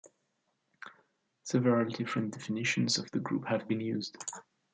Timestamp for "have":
3.45-3.67